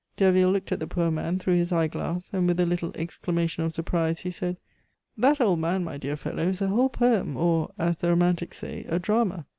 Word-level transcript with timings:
Derville 0.17 0.49
looked 0.49 0.71
at 0.71 0.79
the 0.79 0.87
poor 0.87 1.11
man 1.11 1.37
through 1.37 1.57
his 1.57 1.71
eyeglass, 1.71 2.31
and 2.33 2.47
with 2.47 2.59
a 2.59 2.65
little 2.65 2.91
exclamation 2.95 3.63
of 3.63 3.71
surprise 3.71 4.21
he 4.21 4.31
said: 4.31 4.57
"That 5.15 5.39
old 5.39 5.59
man, 5.59 5.83
my 5.83 5.97
dear 5.99 6.15
fellow, 6.15 6.47
is 6.47 6.59
a 6.59 6.69
whole 6.69 6.89
poem, 6.89 7.37
or, 7.37 7.71
as 7.77 7.97
the 7.97 8.09
romantics 8.09 8.57
say, 8.57 8.83
a 8.89 8.97
drama. 8.97 9.45